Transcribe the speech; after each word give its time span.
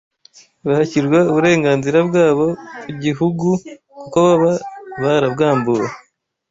Bahakirwa 0.67 1.19
uburenganzira 1.31 1.97
bwabo 2.07 2.47
ku 2.81 2.89
gihugu 3.03 3.47
kuko 3.99 4.17
baba 4.25 4.51
barabwambuwe 5.01 5.87